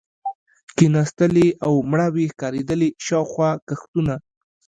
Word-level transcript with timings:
کېناستلې 0.77 1.47
او 1.65 1.73
مړاوې 1.89 2.25
ښکارېدلې، 2.33 2.89
شاوخوا 3.05 3.49
کښتونه. 3.67 4.13